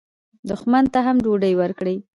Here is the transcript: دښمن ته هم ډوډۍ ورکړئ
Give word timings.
دښمن 0.49 0.85
ته 0.93 0.99
هم 1.05 1.17
ډوډۍ 1.25 1.53
ورکړئ 1.57 1.97